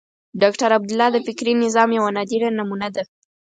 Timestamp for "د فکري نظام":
1.13-1.89